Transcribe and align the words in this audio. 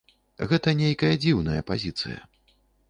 Гэта 0.51 0.69
нейкая 0.79 1.13
дзіўная 1.27 1.61
пазіцыя. 1.71 2.19